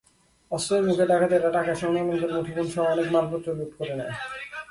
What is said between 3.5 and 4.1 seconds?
লুট করে